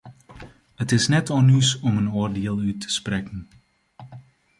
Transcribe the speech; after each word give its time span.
It 0.83 0.89
is 0.97 1.09
net 1.13 1.27
oan 1.35 1.51
ús 1.59 1.69
om 1.87 1.95
in 2.01 2.09
oardiel 2.17 2.57
út 2.69 2.79
te 2.85 2.89
sprekken. 2.99 3.39